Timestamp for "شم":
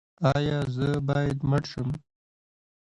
1.71-1.89